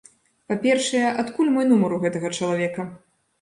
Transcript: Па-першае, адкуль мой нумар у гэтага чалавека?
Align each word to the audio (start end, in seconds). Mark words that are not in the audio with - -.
Па-першае, 0.51 1.03
адкуль 1.23 1.51
мой 1.59 1.67
нумар 1.73 1.95
у 1.99 2.01
гэтага 2.07 2.33
чалавека? 2.41 2.89